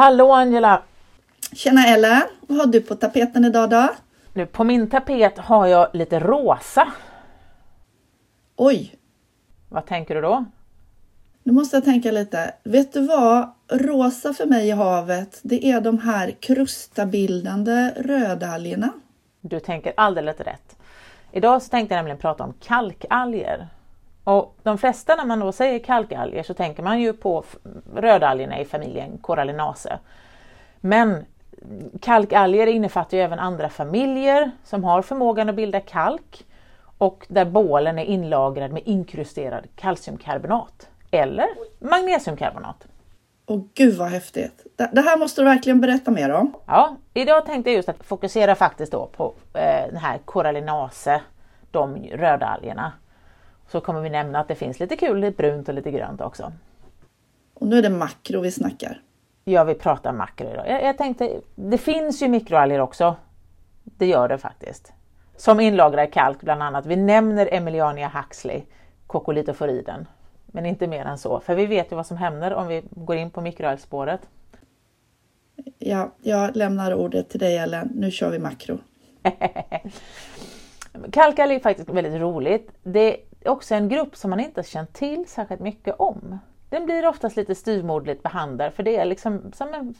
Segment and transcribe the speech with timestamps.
[0.00, 0.82] Hallå Angela!
[1.52, 2.22] Tjena Ellen!
[2.40, 3.88] Vad har du på tapeten idag då?
[4.32, 6.92] Nu, på min tapet har jag lite rosa.
[8.56, 8.94] Oj!
[9.68, 10.44] Vad tänker du då?
[11.42, 12.54] Nu måste jag tänka lite.
[12.62, 13.50] Vet du vad?
[13.68, 18.92] Rosa för mig i havet, det är de här krustabildande rödalgerna.
[19.40, 20.76] Du tänker alldeles rätt.
[21.32, 23.68] Idag så tänkte jag nämligen prata om kalkalger.
[24.30, 27.44] Och de flesta när man då säger kalkalger så tänker man ju på
[27.94, 29.98] rödalgerna i familjen Corallinaceae.
[30.80, 31.24] Men
[32.00, 36.46] kalkalger innefattar ju även andra familjer som har förmågan att bilda kalk
[36.98, 41.46] och där bålen är inlagrad med inkrusterad kalciumkarbonat eller
[41.78, 42.86] magnesiumkarbonat.
[43.46, 44.66] Åh gud vad häftigt!
[44.92, 46.52] Det här måste du verkligen berätta mer om.
[46.66, 51.20] Ja, idag tänkte jag just att fokusera faktiskt då på eh, den här corallinaceae,
[51.70, 52.92] de röda algerna.
[53.72, 56.52] Så kommer vi nämna att det finns lite kul, lite brunt och lite grönt också.
[57.54, 59.02] Och nu är det makro vi snackar.
[59.44, 60.68] Ja, vi pratar makro idag.
[60.68, 63.16] Jag, jag tänkte, det finns ju mikroalger också.
[63.84, 64.92] Det gör det faktiskt.
[65.36, 66.86] Som inlagrar kalk bland annat.
[66.86, 68.62] Vi nämner Emiliania Huxley,
[69.06, 70.08] kokolitoforiden.
[70.46, 73.16] Men inte mer än så, för vi vet ju vad som händer om vi går
[73.16, 74.20] in på mikroalgspåret.
[75.78, 77.90] Ja, jag lämnar ordet till dig Ellen.
[77.94, 78.78] Nu kör vi makro.
[81.12, 82.70] Kalkalg är faktiskt väldigt roligt.
[82.82, 86.38] Det också en grupp som man inte känt till särskilt mycket om.
[86.68, 89.94] Den blir oftast lite styvmoderligt behandlad för det är liksom som en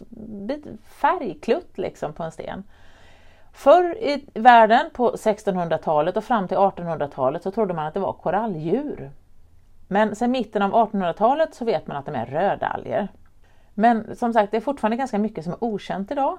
[0.47, 2.65] bit färgklutt liksom på en sten.
[3.53, 8.13] Förr i världen på 1600-talet och fram till 1800-talet så trodde man att det var
[8.13, 9.11] koralldjur.
[9.89, 13.09] Men sedan mitten av 1800-talet så vet man att de är rödalger.
[13.75, 16.39] Men som sagt, det är fortfarande ganska mycket som är okänt idag.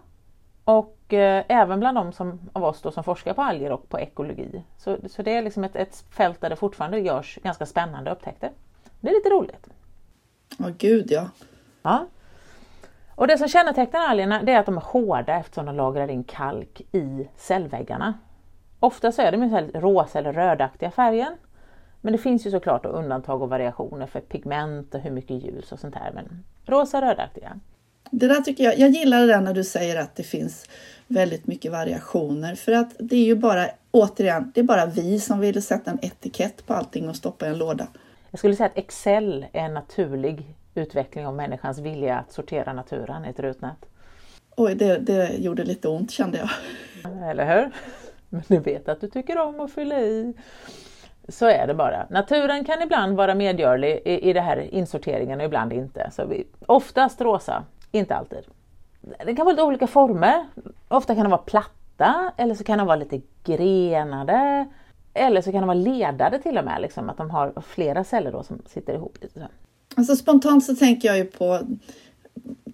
[0.63, 3.99] Och eh, även bland de som, av oss då, som forskar på alger och på
[3.99, 4.63] ekologi.
[4.77, 8.51] Så, så det är liksom ett, ett fält där det fortfarande görs ganska spännande upptäckter.
[9.00, 9.67] Det är lite roligt.
[10.57, 11.29] Ja, gud ja.
[11.81, 12.05] ja.
[13.16, 16.23] Och det som kännetecknar algerna det är att de är hårda eftersom de lagrar in
[16.23, 18.13] kalk i cellväggarna.
[18.79, 21.38] Ofta så är de ju rosa eller rödaktiga färgen.
[22.01, 25.79] Men det finns ju såklart undantag och variationer för pigment och hur mycket ljus och
[25.79, 26.11] sånt här.
[26.11, 27.59] Men rosa rödaktiga.
[28.11, 30.66] Det där tycker jag, jag gillar det där när du säger att det finns
[31.07, 35.39] väldigt mycket variationer för att det är ju bara, återigen, det är bara vi som
[35.39, 37.88] vill sätta en etikett på allting och stoppa i en låda.
[38.31, 43.25] Jag skulle säga att Excel är en naturlig utveckling av människans vilja att sortera naturen
[43.25, 43.85] i ett rutnät.
[44.55, 46.50] Oj, det, det gjorde lite ont kände jag.
[47.29, 47.71] Eller hur?
[48.29, 50.33] Men du vet att du tycker om att fylla i.
[51.27, 52.07] Så är det bara.
[52.09, 56.11] Naturen kan ibland vara medgörlig i, i det här insorteringen och ibland inte.
[56.11, 58.40] Så vi, oftast rosa, inte alltid.
[59.25, 60.47] Det kan vara lite olika former.
[60.88, 64.69] Ofta kan de vara platta eller så kan de vara lite grenade.
[65.13, 68.31] Eller så kan de vara ledade till och med, liksom, att de har flera celler
[68.31, 69.18] då som sitter ihop.
[69.96, 71.59] Alltså spontant så tänker jag ju på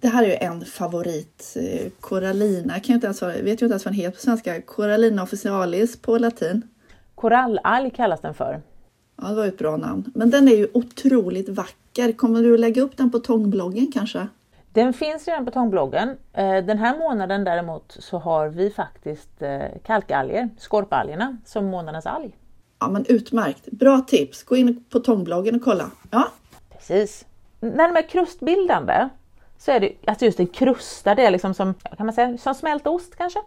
[0.00, 2.74] det här är ju en favorit, eh, Corallina.
[2.74, 4.62] Jag kan inte ens, vet ju inte ens vad den heter på svenska.
[4.62, 6.62] Corallina officialis på latin.
[7.14, 8.62] Korallalg kallas den för.
[9.16, 10.12] Ja, det var ett bra namn.
[10.14, 12.12] Men den är ju otroligt vacker.
[12.12, 14.28] Kommer du att lägga upp den på tångbloggen kanske?
[14.78, 16.16] Den finns redan på tångbloggen.
[16.32, 22.36] Eh, den här månaden däremot så har vi faktiskt eh, kalkalger, skorpalgerna, som månadens alg.
[22.80, 23.66] Ja men utmärkt!
[23.66, 24.42] Bra tips!
[24.42, 25.90] Gå in på tångbloggen och kolla.
[26.10, 26.28] Ja.
[26.72, 27.26] Precis.
[27.60, 29.08] När de är krustbildande
[29.58, 32.54] så är det alltså just en krusta, det är liksom som, kan man säga, som
[32.54, 33.38] smält ost kanske.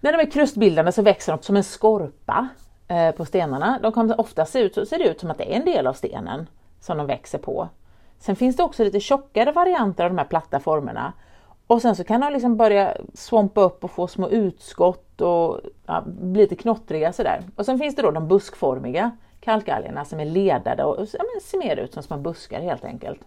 [0.00, 2.48] När de är krustbildande så växer de som en skorpa
[2.88, 3.78] eh, på stenarna.
[3.82, 5.86] De kommer ofta se ut, så ser det ut som att det är en del
[5.86, 6.46] av stenen
[6.80, 7.68] som de växer på.
[8.22, 11.12] Sen finns det också lite tjockare varianter av de här platta formerna.
[11.66, 16.02] Och sen så kan de liksom börja svampa upp och få små utskott och ja,
[16.06, 17.42] bli lite knottriga sådär.
[17.56, 21.76] Och sen finns det då de buskformiga kalkalgerna som är ledade och ja, ser mer
[21.76, 23.20] ut som små buskar helt enkelt.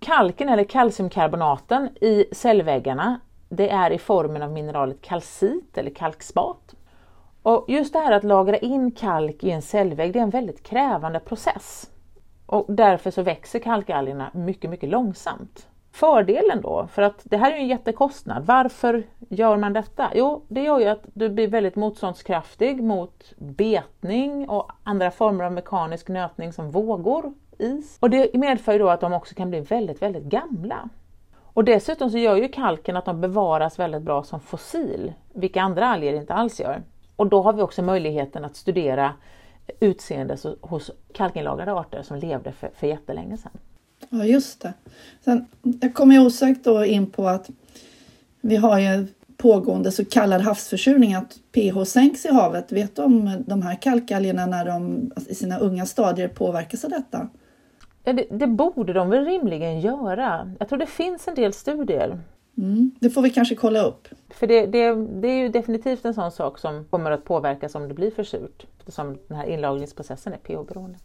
[0.00, 6.74] Kalken eller kalciumkarbonaten i cellväggarna det är i formen av mineralet kalcit eller kalkspat.
[7.42, 10.62] Och just det här att lagra in kalk i en cellvägg det är en väldigt
[10.62, 11.90] krävande process.
[12.46, 15.66] Och därför så växer kalkalgerna mycket, mycket långsamt.
[15.92, 18.46] Fördelen då, för att det här är ju en jättekostnad.
[18.46, 20.10] Varför gör man detta?
[20.14, 25.52] Jo, det gör ju att du blir väldigt motståndskraftig mot betning och andra former av
[25.52, 27.98] mekanisk nötning som vågor, is.
[28.00, 30.88] Och det medför ju då att de också kan bli väldigt, väldigt gamla.
[31.42, 35.86] Och dessutom så gör ju kalken att de bevaras väldigt bra som fossil, vilka andra
[35.86, 36.82] alger inte alls gör.
[37.16, 39.12] Och då har vi också möjligheten att studera
[39.80, 43.52] utseende hos kalkinlagrade arter som levde för, för jättelänge sedan.
[44.08, 44.72] Ja, just det.
[45.24, 45.46] Sen,
[45.80, 47.50] jag kommer osökt då in på att
[48.40, 52.72] vi har ju pågående så kallad havsförsurning, att pH sänks i havet.
[52.72, 57.28] Vet du om de här kalkalgerna när de i sina unga stadier påverkas av detta?
[58.04, 60.54] Ja, det, det, borde de väl rimligen göra.
[60.58, 62.20] Jag tror det finns en del studier.
[62.58, 64.08] Mm, det får vi kanske kolla upp.
[64.30, 67.88] För det, det, det, är ju definitivt en sån sak som kommer att påverkas om
[67.88, 70.98] det blir för surt eftersom den här inlagringsprocessen är pH-beroende.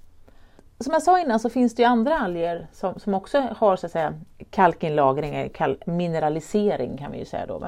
[0.80, 3.86] Som jag sa innan så finns det ju andra alger som, som också har så
[3.86, 4.13] att säga,
[4.50, 7.68] kalkinlagring, kalk, mineralisering kan vi ju säga då.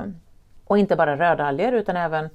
[0.66, 2.30] Och inte bara rödalger utan även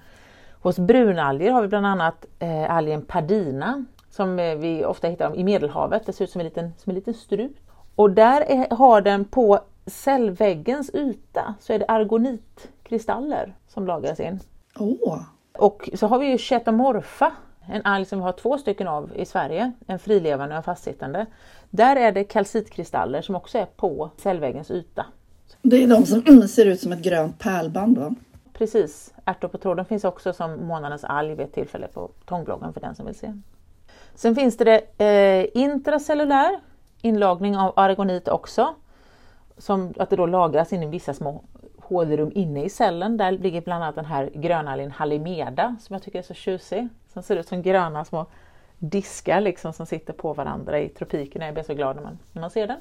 [0.63, 5.45] hos brunalger har vi bland annat eh, algen pardina som eh, vi ofta hittar i
[5.45, 6.07] Medelhavet.
[6.07, 7.57] Det ser ut som en liten, som en liten strut.
[7.95, 14.41] Och där är, har den på cellväggens yta så är det argonitkristaller som lagras in.
[14.79, 15.23] Oh.
[15.59, 17.33] Och så har vi ju chetamorpha,
[17.71, 21.27] en alg som vi har två stycken av i Sverige, en frilevande och en fastsittande.
[21.71, 25.07] Där är det kalcitkristaller som också är på cellväggens yta.
[25.63, 28.15] Det är de som ser ut som ett grönt pärlband va?
[28.53, 32.81] Precis, ärtor på tråden finns också som månadens alg vid ett tillfälle på tångbloggen för
[32.81, 33.33] den som vill se.
[34.15, 36.61] Sen finns det eh, intracellulär
[37.03, 38.75] inlagring av argonit också.
[39.57, 41.45] Som att det då lagras in i vissa små
[41.79, 43.17] hålrum inne i cellen.
[43.17, 46.89] Där ligger bland annat den här grönalgen halimeda som jag tycker är så tjusig.
[47.19, 48.27] Som ser ut som gröna små
[48.79, 51.45] diskar liksom som sitter på varandra i tropikerna.
[51.45, 52.79] Jag blir så glad när man, när man ser den.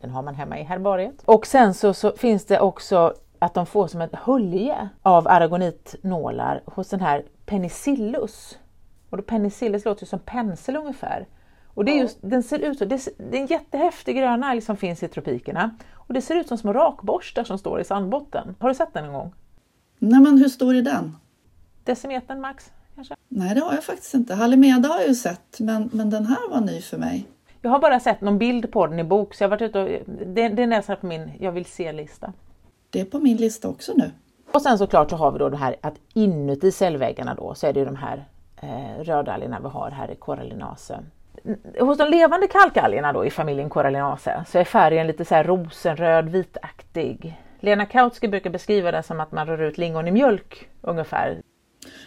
[0.00, 1.22] Den har man hemma i herbariet.
[1.24, 6.62] Och sen så, så finns det också att de får som ett hölje av aragonitnålar
[6.64, 8.58] hos den här penicillus.
[9.10, 11.26] Och då penicillus låter ju som pensel ungefär.
[11.66, 14.76] Och det är just, den ser ut så, det är en jättehäftig grön alg som
[14.76, 15.76] finns i tropikerna.
[15.94, 18.54] Och det ser ut som små rakborstar som står i sandbotten.
[18.58, 19.34] Har du sett den någon gång?
[19.98, 21.16] Nej men hur stor är den?
[21.84, 23.14] Decimetern max kanske?
[23.28, 24.34] Nej det har jag faktiskt inte.
[24.34, 27.26] Halimeda har jag ju sett men, men den här var ny för mig.
[27.62, 29.80] Jag har bara sett någon bild på den i bok så jag har varit ute
[29.80, 29.88] och,
[30.26, 32.32] det, det är nästan på min jag vill se-lista.
[32.90, 34.10] Det är på min lista också nu.
[34.52, 37.72] Och sen såklart så har vi då det här att inuti cellväggarna då så är
[37.72, 38.24] det de här
[38.56, 40.98] eh, rödalgerna vi har här i corallinase.
[41.80, 46.28] Hos de levande kalkalgerna då i familjen Corallinaceae så är färgen lite så här rosenröd
[46.28, 47.40] vitaktig.
[47.60, 51.42] Lena Kautsky brukar beskriva det som att man rör ut lingon i mjölk ungefär.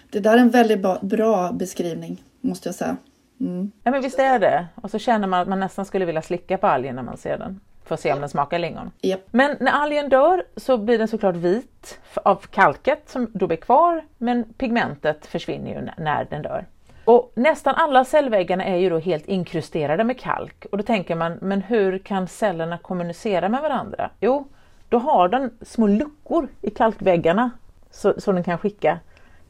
[0.09, 2.97] Det där är en väldigt bra beskrivning måste jag säga.
[3.39, 3.71] Mm.
[3.83, 4.67] Ja men visst är det.
[4.75, 7.37] Och så känner man att man nästan skulle vilja slicka på algen när man ser
[7.37, 7.59] den.
[7.85, 8.91] För att se om den smakar lingon.
[9.01, 9.27] Yep.
[9.31, 14.05] Men när algen dör så blir den såklart vit av kalket som då blir kvar
[14.17, 16.65] men pigmentet försvinner ju när den dör.
[17.05, 21.37] Och nästan alla cellväggarna är ju då helt inkrusterade med kalk och då tänker man,
[21.41, 24.09] men hur kan cellerna kommunicera med varandra?
[24.19, 24.47] Jo,
[24.89, 27.51] då har den små luckor i kalkväggarna
[27.91, 28.99] så, så den kan skicka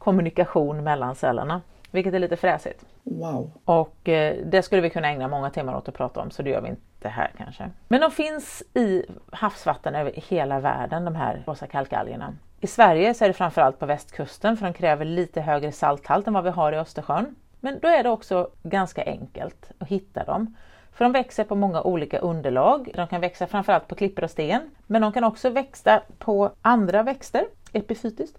[0.07, 1.61] kommunikation mellan cellerna,
[1.91, 2.85] vilket är lite fräsigt.
[3.03, 3.51] Wow!
[3.65, 6.49] Och eh, det skulle vi kunna ägna många timmar åt att prata om, så det
[6.49, 7.69] gör vi inte här kanske.
[7.87, 12.33] Men de finns i havsvatten över hela världen, de här rosa kalkalgerna.
[12.61, 16.33] I Sverige så är det framförallt på västkusten för de kräver lite högre salthalt än
[16.33, 17.35] vad vi har i Östersjön.
[17.59, 20.55] Men då är det också ganska enkelt att hitta dem.
[20.91, 22.91] För de växer på många olika underlag.
[22.95, 27.03] De kan växa framförallt på klippor och sten, men de kan också växa på andra
[27.03, 28.37] växter, epifytiskt.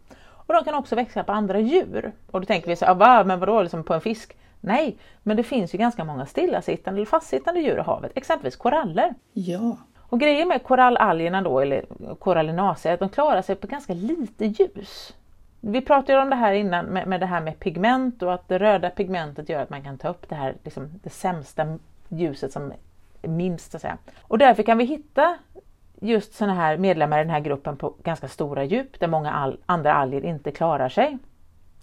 [0.49, 2.13] Och de kan också växa på andra djur.
[2.31, 4.37] Och då tänker vi så här, men vadå, liksom på en fisk?
[4.61, 9.15] Nej, men det finns ju ganska många stillasittande eller fastsittande djur i havet, exempelvis koraller.
[9.33, 9.77] Ja.
[9.99, 11.85] Och grejen med korallalgerna då, eller
[12.19, 15.15] korallinaceae, är att de klarar sig på ganska lite ljus.
[15.61, 18.59] Vi pratade om det här innan med, med det här med pigment och att det
[18.59, 22.73] röda pigmentet gör att man kan ta upp det här liksom, det sämsta ljuset som
[23.23, 23.71] är minst.
[23.71, 23.99] Så att säga.
[24.23, 25.39] Och därför kan vi hitta
[26.01, 29.59] just sådana här medlemmar i den här gruppen på ganska stora djup där många all,
[29.67, 31.19] andra alger inte klarar sig.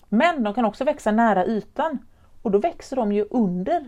[0.09, 1.99] Men de kan också växa nära ytan
[2.41, 3.85] och då växer de ju under,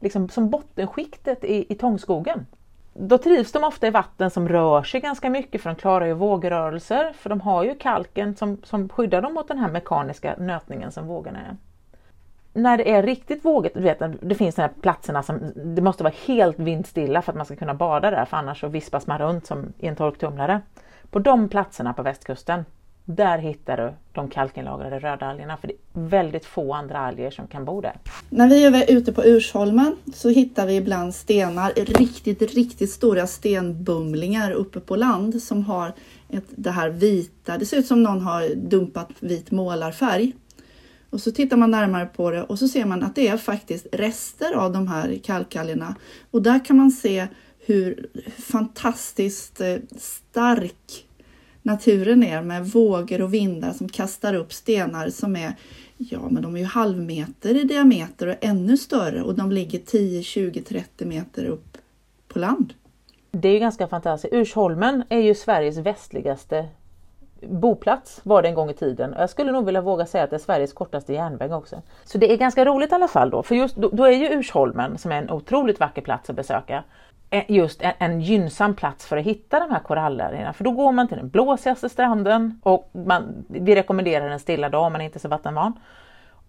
[0.00, 2.46] liksom som bottenskiktet i, i tångskogen.
[2.94, 6.12] Då trivs de ofta i vatten som rör sig ganska mycket för de klarar ju
[6.12, 10.92] vågrörelser för de har ju kalken som, som skyddar dem mot den här mekaniska nötningen
[10.92, 11.56] som vågorna är.
[12.52, 16.02] När det är riktigt vågigt, du vet, det finns de här platserna som det måste
[16.02, 19.18] vara helt vindstilla för att man ska kunna bada där för annars så vispas man
[19.18, 20.60] runt som i en torktumlare.
[21.10, 22.64] På de platserna på västkusten
[23.04, 27.46] där hittar du de kalkinlagrade röda algerna för det är väldigt få andra alger som
[27.46, 27.96] kan bo där.
[28.28, 34.52] När vi är ute på Ursholmen så hittar vi ibland stenar, riktigt, riktigt stora stenbumlingar
[34.52, 35.92] uppe på land som har
[36.28, 40.32] ett, det här vita, det ser ut som någon har dumpat vit målarfärg.
[41.10, 43.86] Och så tittar man närmare på det och så ser man att det är faktiskt
[43.92, 45.94] rester av de här kalkalgerna.
[46.30, 47.26] Och där kan man se
[47.58, 48.06] hur
[48.38, 51.06] fantastiskt eh, stark
[51.62, 55.54] naturen är med vågor och vindar som kastar upp stenar som är
[56.02, 60.22] Ja, men de är ju halvmeter i diameter och ännu större och de ligger 10,
[60.22, 61.78] 20, 30 meter upp
[62.28, 62.74] på land.
[63.30, 64.34] Det är ju ganska fantastiskt.
[64.34, 66.68] Ursholmen är ju Sveriges västligaste
[67.42, 69.14] boplats var det en gång i tiden.
[69.18, 71.82] Jag skulle nog vilja våga säga att det är Sveriges kortaste järnväg också.
[72.04, 74.26] Så det är ganska roligt i alla fall då, för just då, då är ju
[74.38, 76.84] Ursholmen, som är en otroligt vacker plats att besöka,
[77.48, 80.52] just en, en gynnsam plats för att hitta de här korallerna.
[80.52, 84.86] För då går man till den blåsigaste stranden och man, vi rekommenderar en stilla dag
[84.86, 85.72] om man inte är så vattenvan.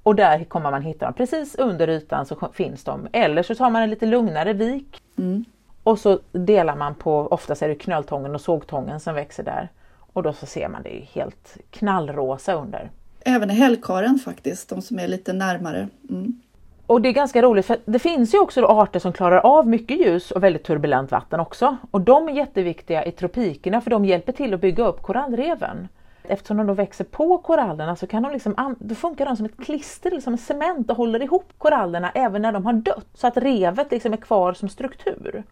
[0.03, 1.13] Och där kommer man hitta dem.
[1.13, 3.07] Precis under ytan så finns de.
[3.11, 5.01] Eller så tar man en lite lugnare vik.
[5.17, 5.45] Mm.
[5.83, 9.69] Och så delar man på, oftast är det knöltången och sågtången som växer där.
[10.13, 12.91] Och då så ser man det helt knallrosa under.
[13.19, 15.87] Även i hällkaren faktiskt, de som är lite närmare.
[16.09, 16.41] Mm.
[16.85, 19.99] Och det är ganska roligt för det finns ju också arter som klarar av mycket
[19.99, 21.77] ljus och väldigt turbulent vatten också.
[21.91, 25.87] Och de är jätteviktiga i tropikerna för de hjälper till att bygga upp korallreven.
[26.23, 29.57] Eftersom de då växer på korallerna så kan de liksom, då funkar de som ett
[29.57, 33.07] klister, liksom cement och håller ihop korallerna även när de har dött.
[33.13, 35.43] Så att revet liksom är kvar som struktur.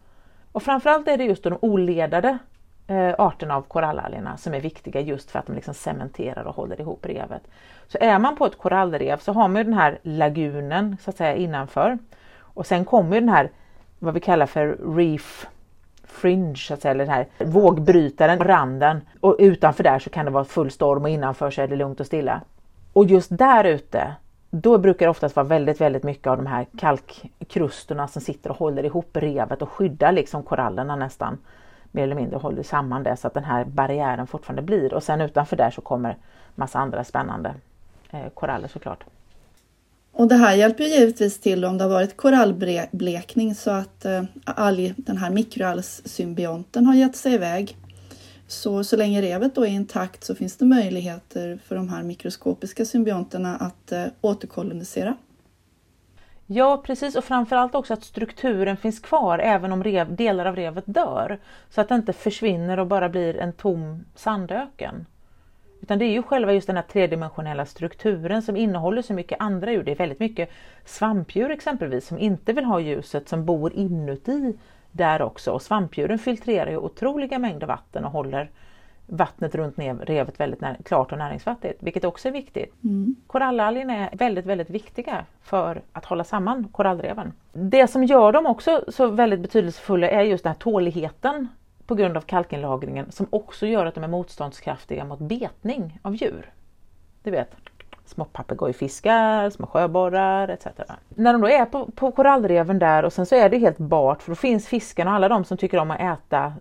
[0.52, 2.38] Och framförallt är det just de oledade
[2.90, 6.80] Eh, arterna av korallalgerna som är viktiga just för att de liksom cementerar och håller
[6.80, 7.42] ihop revet.
[7.88, 11.34] Så är man på ett korallrev så har man den här lagunen så att säga
[11.34, 11.98] innanför.
[12.38, 13.50] Och sen kommer den här
[13.98, 15.46] vad vi kallar för reef
[16.04, 19.00] fringe, så att säga, eller den här vågbrytaren, randen.
[19.20, 22.00] Och utanför där så kan det vara full storm och innanför så är det lugnt
[22.00, 22.40] och stilla.
[22.92, 24.14] Och just där ute,
[24.50, 28.56] då brukar det oftast vara väldigt, väldigt mycket av de här kalkkrusterna som sitter och
[28.56, 31.38] håller ihop revet och skyddar liksom korallerna nästan
[31.92, 35.20] mer eller mindre håller samman det så att den här barriären fortfarande blir och sen
[35.20, 36.16] utanför där så kommer
[36.54, 37.54] massa andra spännande
[38.10, 39.04] eh, koraller såklart.
[40.12, 44.94] Och det här hjälper givetvis till om det har varit korallblekning så att eh, alg,
[44.96, 47.76] den här mikroalgssymbionten har gett sig iväg.
[48.46, 52.84] Så, så länge revet då är intakt så finns det möjligheter för de här mikroskopiska
[52.84, 55.16] symbionterna att eh, återkolonisera.
[56.52, 60.84] Ja precis och framförallt också att strukturen finns kvar även om rev, delar av revet
[60.86, 61.38] dör.
[61.68, 65.06] Så att det inte försvinner och bara blir en tom sandöken.
[65.80, 69.72] Utan det är ju själva just den här tredimensionella strukturen som innehåller så mycket andra
[69.72, 69.82] djur.
[69.82, 70.50] Det är väldigt mycket
[70.84, 74.58] svampdjur exempelvis som inte vill ha ljuset som bor inuti
[74.92, 75.52] där också.
[75.52, 78.50] Och svampdjuren filtrerar ju otroliga mängder vatten och håller
[79.10, 82.74] vattnet runt revet väldigt när, klart och näringsfattigt, vilket också är viktigt.
[82.84, 83.16] Mm.
[83.26, 87.32] Korallalgerna är väldigt, väldigt viktiga för att hålla samman korallreven.
[87.52, 91.48] Det som gör dem också så väldigt betydelsefulla är just den här tåligheten
[91.86, 96.50] på grund av kalkinlagringen som också gör att de är motståndskraftiga mot betning av djur.
[97.22, 97.50] Du vet,
[98.10, 100.66] små papegojfiskar, små sjöborrar etc.
[101.08, 104.22] När de då är på, på korallreven där och sen så är det helt bart
[104.22, 106.52] för då finns fiskarna och alla de som tycker om att äta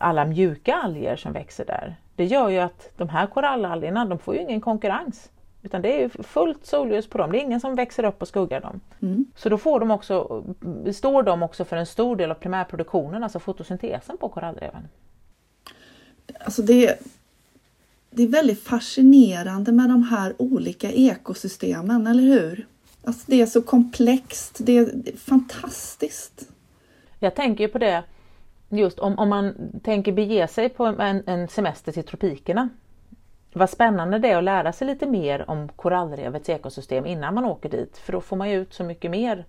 [0.00, 1.96] alla mjuka alger som växer där.
[2.16, 5.30] Det gör ju att de här korallalgerna de får ju ingen konkurrens.
[5.62, 8.60] Utan det är fullt solljus på dem, det är ingen som växer upp och skuggar
[8.60, 8.80] dem.
[9.02, 9.26] Mm.
[9.36, 10.44] Så då får de också,
[10.92, 14.88] står de också för en stor del av primärproduktionen, alltså fotosyntesen på korallreven.
[16.40, 17.00] Alltså det,
[18.10, 22.66] det är väldigt fascinerande med de här olika ekosystemen, eller hur?
[23.04, 26.48] Alltså det är så komplext, det är, fantastiskt.
[27.18, 28.04] Jag tänker på det
[28.68, 32.68] just om, om man tänker bege sig på en, en semester till tropikerna
[33.52, 37.68] vad spännande det är att lära sig lite mer om korallrevets ekosystem innan man åker
[37.68, 39.44] dit för då får man ju ut så mycket mer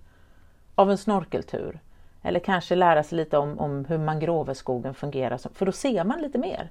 [0.76, 1.80] av en snorkeltur.
[2.22, 6.38] Eller kanske lära sig lite om, om hur mangroveskogen fungerar för då ser man lite
[6.38, 6.70] mer.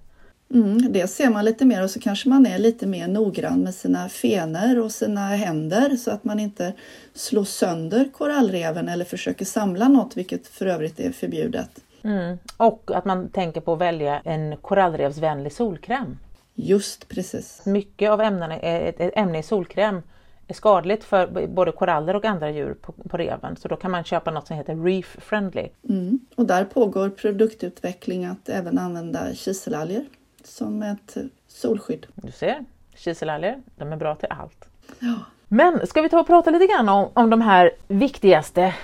[0.55, 3.75] Mm, det ser man lite mer och så kanske man är lite mer noggrann med
[3.75, 6.73] sina fenor och sina händer så att man inte
[7.15, 11.71] slår sönder korallreven eller försöker samla något, vilket för övrigt är förbjudet.
[12.03, 12.39] Mm.
[12.57, 16.19] Och att man tänker på att välja en korallrevsvänlig solkräm.
[16.55, 17.63] Just precis.
[17.67, 20.03] Mycket av ämnena, ett ämne i solkräm
[20.47, 23.57] är skadligt för både koraller och andra djur på, på reven.
[23.57, 25.69] Så då kan man köpa något som heter Reef Friendly.
[25.89, 26.21] Mm.
[26.35, 30.05] Och där pågår produktutveckling att även använda kiselalger
[30.49, 31.17] som ett
[31.49, 32.07] solskydd.
[32.15, 32.65] Du ser,
[32.95, 34.69] kiselalger, de är bra till allt.
[34.99, 35.15] Ja.
[35.49, 38.75] Men ska vi ta och prata lite grann om, om de här viktigaste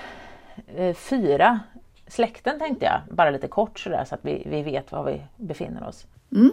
[0.76, 1.60] eh, fyra
[2.06, 5.88] släkten tänkte jag, bara lite kort sådär så att vi, vi vet var vi befinner
[5.88, 6.06] oss.
[6.32, 6.50] Mm.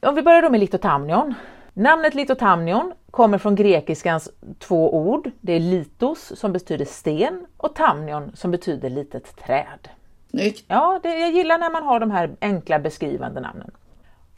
[0.00, 1.34] Om vi börjar då med litotamnion.
[1.72, 5.30] Namnet litotamnion kommer från grekiskans två ord.
[5.40, 9.88] Det är litos som betyder sten och tamnion som betyder litet träd.
[10.30, 10.64] Snyggt!
[10.68, 13.70] Ja, det, jag gillar när man har de här enkla beskrivande namnen.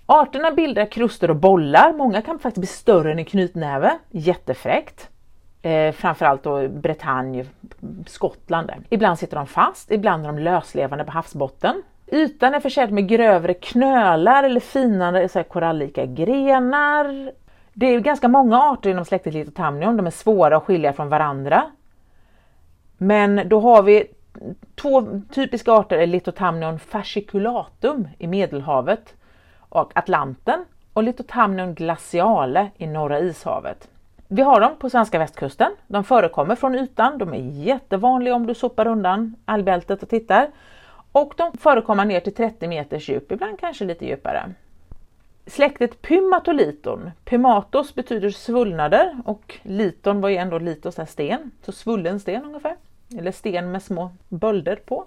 [0.06, 1.92] Arterna bildar kruster och bollar.
[1.92, 3.98] Många kan faktiskt bli större än en knytnäve.
[4.10, 5.08] Jättefräckt.
[5.62, 7.44] Eh, framförallt då Bretagne,
[8.06, 8.70] Skottland.
[8.90, 11.82] Ibland sitter de fast, ibland är de löslevande på havsbotten.
[12.06, 17.32] Ytan är försedd med grövre knölar eller finare så här, korallika grenar.
[17.72, 19.96] Det är ganska många arter inom släktet Litotamnion.
[19.96, 21.62] De är svåra att skilja från varandra.
[22.98, 24.06] Men då har vi
[24.74, 29.14] två typiska arter, Litotamnion fasciculatum i Medelhavet
[29.74, 33.88] och Atlanten och Litotamnum glaciale i Norra ishavet.
[34.28, 35.72] Vi har dem på svenska västkusten.
[35.86, 37.18] De förekommer från ytan.
[37.18, 40.50] De är jättevanliga om du sopar undan algbältet och tittar.
[41.12, 44.52] Och de förekommer ner till 30 meters djup, ibland kanske lite djupare.
[45.46, 52.44] Släktet Pymatoliton, Pymatos betyder svullnader och liton var ju ändå litos sten, så svullen sten
[52.44, 52.76] ungefär.
[53.18, 55.04] Eller sten med små bölder på.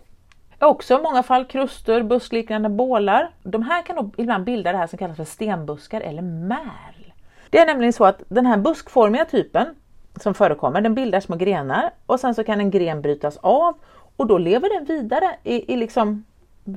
[0.60, 3.30] Också i många fall kruster, buskliknande bålar.
[3.44, 7.14] De här kan då ibland bilda det här som kallas för stenbuskar eller märl.
[7.50, 9.76] Det är nämligen så att den här buskformiga typen
[10.16, 13.78] som förekommer, den bildar små grenar och sen så kan en gren brytas av
[14.18, 16.24] och då lever den vidare i, i liksom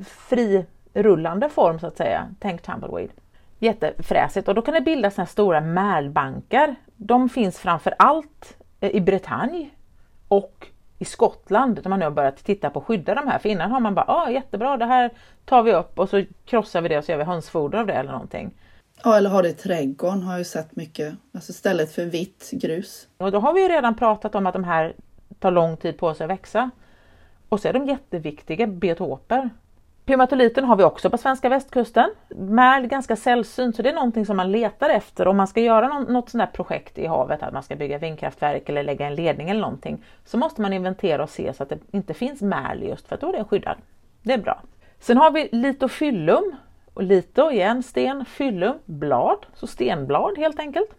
[0.07, 2.29] fri rullande form så att säga.
[2.41, 3.11] Tänk tumbleweed.
[3.59, 6.75] Jättefräsigt och då kan det bildas såna stora märlbankar.
[6.97, 9.71] De finns framför allt eh, i Bretagne
[10.29, 10.67] och
[11.01, 13.39] i Skottland där man nu har börjat titta på att skydda de här.
[13.39, 15.11] För innan har man bara, ah, jättebra, det här
[15.45, 17.93] tar vi upp och så krossar vi det och så gör vi hönsfoder av det
[17.93, 18.51] eller någonting.
[19.05, 21.15] Ja, eller har det i trädgården har jag ju sett mycket.
[21.35, 23.09] Alltså istället för vitt grus.
[23.17, 24.95] Och då har vi ju redan pratat om att de här
[25.39, 26.71] tar lång tid på sig att växa.
[27.49, 29.51] Och så är de jätteviktiga biotoper.
[30.05, 32.11] Pymatoliten har vi också på svenska västkusten.
[32.29, 35.99] Märl ganska sällsynt så det är någonting som man letar efter om man ska göra
[35.99, 39.61] något sånt projekt i havet, att man ska bygga vindkraftverk eller lägga en ledning eller
[39.61, 40.05] någonting.
[40.25, 43.21] Så måste man inventera och se så att det inte finns märl just för att
[43.21, 43.77] då är den skyddad.
[44.23, 44.63] Det är bra.
[45.01, 46.57] Sen har vi litofyllum.
[46.95, 50.91] Och lito igen, sten, fyllum, blad, så stenblad helt enkelt.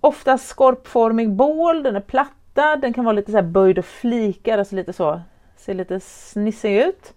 [0.00, 4.74] Ofta skorpformig bål, den är plattad, den kan vara lite så böjd och flikad, alltså
[4.74, 5.20] lite så,
[5.56, 7.14] ser lite snissig ut.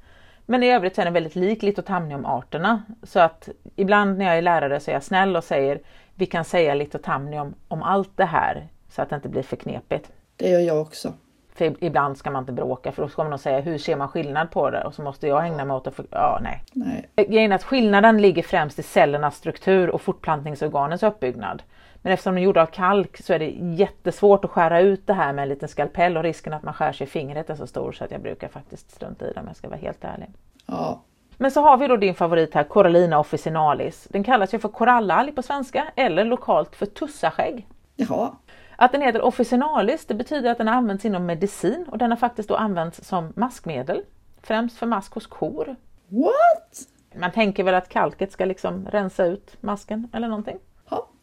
[0.52, 2.82] Men i övrigt så är den väldigt lik litotamniumarterna.
[3.04, 5.80] Så att ibland när jag är lärare så är jag snäll och säger
[6.16, 10.12] vi kan säga litotamnium om allt det här så att det inte blir för knepigt.
[10.36, 11.14] Det gör jag också.
[11.54, 14.52] För ibland ska man inte bråka för då ska man säga hur ser man skillnad
[14.52, 16.06] på det och så måste jag ägna mig åt att för...
[16.12, 16.64] ja nej.
[16.74, 17.10] nej.
[17.28, 21.64] Grejen är att skillnaden ligger främst i cellernas struktur och fortplantningsorganens uppbyggnad.
[22.02, 25.14] Men eftersom de är gjorda av kalk så är det jättesvårt att skära ut det
[25.14, 27.68] här med en liten skalpell och risken att man skär sig i fingret är så
[27.68, 30.30] stor så att jag brukar faktiskt strunta i det om jag ska vara helt ärlig.
[30.66, 31.02] Ja.
[31.38, 34.08] Men så har vi då din favorit här, Corallina officinalis.
[34.10, 37.68] Den kallas ju för korallalg på svenska eller lokalt för tussaskägg.
[37.96, 38.32] Jaha.
[38.76, 42.50] Att den heter officinalis det betyder att den används inom medicin och den har faktiskt
[42.50, 44.04] då använts som maskmedel.
[44.42, 45.76] Främst för mask hos kor.
[46.08, 46.88] What?
[47.16, 50.58] Man tänker väl att kalket ska liksom rensa ut masken eller någonting.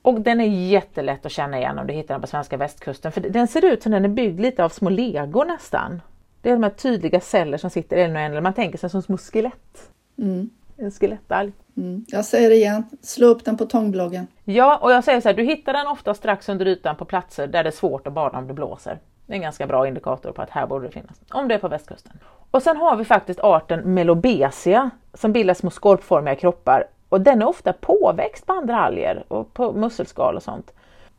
[0.08, 3.20] Och den är jättelätt att känna igen om du hittar den på svenska västkusten för
[3.20, 6.02] den ser ut som den är byggd lite av små legor nästan.
[6.42, 9.02] Det är de här tydliga celler som sitter en och en, man tänker sig som
[9.02, 9.90] små skelett.
[10.18, 10.50] Mm.
[10.76, 11.52] En skelettalg.
[11.76, 12.04] Mm.
[12.08, 14.26] Jag säger det igen, slå upp den på tångbloggen.
[14.44, 17.46] Ja, och jag säger så här, du hittar den ofta strax under ytan på platser
[17.46, 18.98] där det är svårt att bada om det blåser.
[19.26, 21.58] Det är en ganska bra indikator på att här borde det finnas, om det är
[21.58, 22.12] på västkusten.
[22.50, 27.48] Och sen har vi faktiskt arten Melobesia som bildar små skorpformiga kroppar och den är
[27.48, 30.72] ofta påväxt på andra alger och på musselskal och sånt.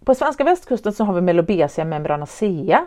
[0.06, 2.86] På svenska västkusten så har vi Melobesia membranacea.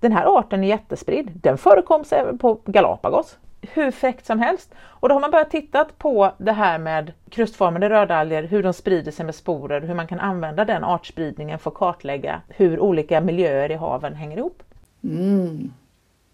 [0.00, 1.30] Den här arten är jättespridd.
[1.34, 4.74] Den förekommer även på Galapagos hur fräckt som helst.
[4.80, 9.12] Och då har man börjat titta på det här med krustformade rödalger, hur de sprider
[9.12, 13.70] sig med sporer, hur man kan använda den artspridningen för att kartlägga hur olika miljöer
[13.70, 14.62] i haven hänger ihop.
[15.04, 15.72] Mm.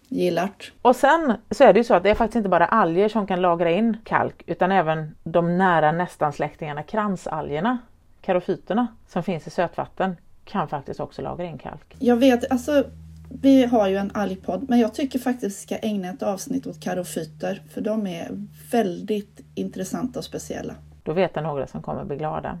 [0.07, 0.71] Gillart.
[0.81, 3.27] Och sen så är det ju så att det är faktiskt inte bara alger som
[3.27, 7.77] kan lagra in kalk utan även de nära nästan släktingarna kransalgerna,
[8.21, 10.15] karofyterna, som finns i sötvatten
[10.45, 11.95] kan faktiskt också lagra in kalk.
[11.99, 12.83] Jag vet, alltså
[13.29, 16.83] vi har ju en algpodd, men jag tycker faktiskt vi ska ägna ett avsnitt åt
[16.83, 18.29] karofyter, för de är
[18.71, 20.73] väldigt intressanta och speciella.
[21.03, 22.59] Då vet jag några som kommer bli glada.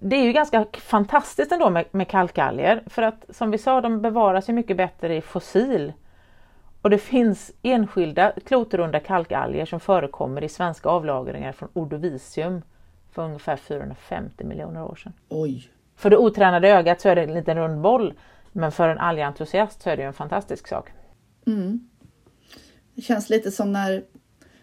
[0.00, 4.02] Det är ju ganska fantastiskt ändå med, med kalkalger, för att som vi sa, de
[4.02, 5.92] bevarar sig mycket bättre i fossil.
[6.86, 12.62] Och det finns enskilda klotrunda kalkalger som förekommer i svenska avlagringar från Ordovicium
[13.12, 15.12] för ungefär 450 miljoner år sedan.
[15.28, 15.70] Oj!
[15.96, 18.14] För det otränade ögat så är det en liten rund boll
[18.52, 20.90] men för en algentusiast så är det ju en fantastisk sak.
[21.46, 21.88] Mm.
[22.94, 24.04] Det känns lite som när,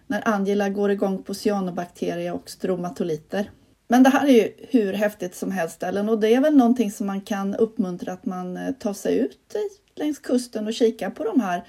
[0.08, 3.52] när Angela går igång på cyanobakterier och stromatoliter.
[3.88, 6.92] Men det här är ju hur häftigt som helst Ellen och det är väl någonting
[6.92, 9.56] som man kan uppmuntra att man eh, tar sig ut
[9.96, 11.64] längs kusten och kikar på de här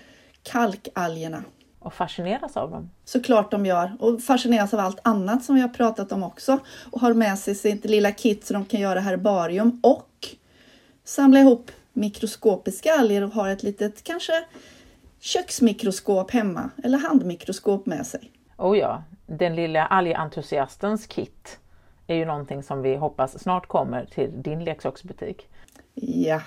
[0.45, 1.45] kalkalgerna.
[1.79, 2.91] Och fascineras av dem.
[3.05, 6.59] Såklart de gör och fascineras av allt annat som vi har pratat om också
[6.93, 10.29] och har med sig sitt lilla kit så de kan göra herbarium och
[11.05, 14.45] samla ihop mikroskopiska alger och har ett litet kanske
[15.21, 18.31] köksmikroskop hemma eller handmikroskop med sig.
[18.57, 21.59] Oh ja, den lilla algentusiastens kit
[22.07, 25.49] är ju någonting som vi hoppas snart kommer till din leksaksbutik.
[25.95, 26.41] Ja.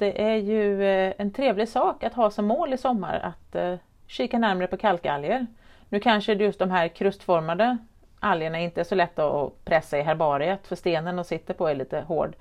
[0.00, 3.78] Det är ju eh, en trevlig sak att ha som mål i sommar att uh,
[4.06, 5.46] kika närmare på kalkalger.
[5.88, 7.78] Nu kanske just de här krustformade
[8.20, 11.74] algerna inte är så lätta att pressa i herbariet för stenen de sitter på är
[11.74, 12.36] lite hård.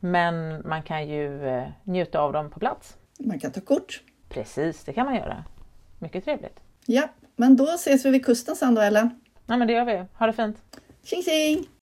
[0.00, 2.96] Men man kan ju eh, njuta av dem på plats.
[3.18, 4.02] Man kan ta kort.
[4.28, 5.44] Precis, det kan man göra.
[5.98, 6.60] Mycket trevligt.
[6.86, 9.20] Ja, Men då ses vi vid kusten sen då, Ellen.
[9.46, 10.04] Ja, men det gör vi.
[10.18, 10.56] Ha det fint.
[11.04, 11.81] Tjing tjing!